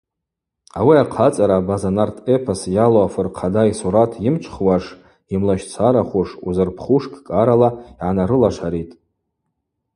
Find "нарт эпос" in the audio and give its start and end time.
1.95-2.61